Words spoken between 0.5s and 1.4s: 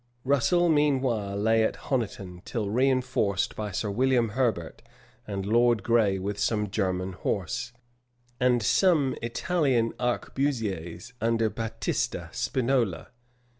meanwhile